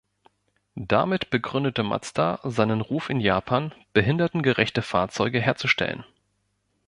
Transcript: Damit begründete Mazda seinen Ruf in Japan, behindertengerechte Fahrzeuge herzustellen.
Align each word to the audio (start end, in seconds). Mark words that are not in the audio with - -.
Damit 0.73 1.29
begründete 1.29 1.83
Mazda 1.83 2.39
seinen 2.41 2.81
Ruf 2.81 3.11
in 3.11 3.19
Japan, 3.19 3.71
behindertengerechte 3.93 4.81
Fahrzeuge 4.81 5.39
herzustellen. 5.39 6.03